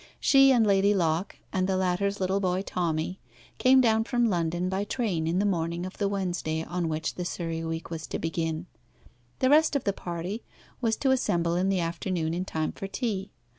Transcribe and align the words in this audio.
She 0.19 0.51
and 0.51 0.65
Lady 0.65 0.95
Locke, 0.95 1.37
and 1.53 1.69
the 1.69 1.77
latter's 1.77 2.19
little 2.19 2.39
boy 2.39 2.63
Tommy, 2.63 3.19
came 3.59 3.81
down 3.81 4.03
from 4.03 4.25
London 4.31 4.67
by 4.67 4.83
train 4.83 5.27
in 5.27 5.37
the 5.37 5.45
morning 5.45 5.85
of 5.85 5.99
the 5.99 6.07
Wednesday 6.09 6.63
on 6.63 6.89
which 6.89 7.13
the 7.13 7.23
Surrey 7.23 7.63
week 7.63 7.91
was 7.91 8.07
to 8.07 8.17
begin. 8.17 8.65
The 9.41 9.51
rest 9.51 9.75
of 9.75 9.83
the 9.83 9.93
party 9.93 10.41
was 10.81 10.95
to 10.97 11.11
assemble 11.11 11.53
in 11.55 11.69
the 11.69 11.81
afternoon 11.81 12.33
in 12.33 12.45
time 12.45 12.71
for 12.71 12.87
tea. 12.87 13.29